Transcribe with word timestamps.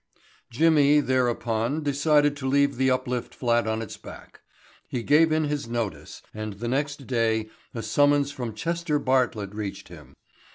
Jimmy 0.49 0.99
thereupon 0.99 1.83
decided 1.83 2.35
to 2.37 2.47
leave 2.47 2.77
the 2.77 2.89
uplift 2.89 3.35
flat 3.35 3.67
on 3.67 3.83
its 3.83 3.97
back. 3.97 4.41
He 4.87 5.03
gave 5.03 5.31
in 5.31 5.43
his 5.43 5.67
notice 5.67 6.23
and 6.33 6.53
the 6.53 6.67
next 6.67 7.05
day 7.05 7.51
a 7.75 7.83
summons 7.83 8.31
from 8.31 8.55
Chester 8.55 8.97
Bartlett 8.97 9.53
reached 9.53 9.89
him. 9.89 10.15